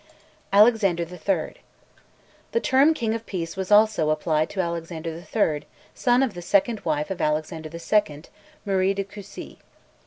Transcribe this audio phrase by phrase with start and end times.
[0.51, 1.61] ALEXANDER III.
[2.53, 6.79] The term King of Peace was also applied to Alexander III., son of the second
[6.79, 8.23] wife of Alexander II.,
[8.65, 9.59] Marie de Coucy.